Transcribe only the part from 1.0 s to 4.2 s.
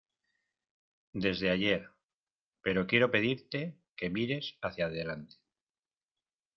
desde ayer, pero quiero pedirte que